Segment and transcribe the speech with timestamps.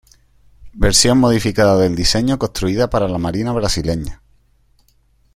[0.73, 4.23] Versión modificada del diseño construida para la marina Brasileña.